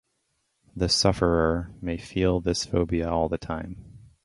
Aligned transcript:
The 0.75 0.89
sufferer 0.89 1.75
may 1.79 1.95
feel 1.97 2.39
this 2.41 2.65
phobia 2.65 3.07
all 3.07 3.29
the 3.29 3.37
time. 3.37 3.83